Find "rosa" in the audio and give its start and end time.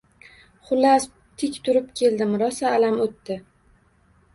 2.47-2.77